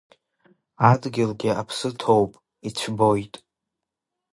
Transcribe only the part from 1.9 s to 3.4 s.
ҭоуп, ицәбоит.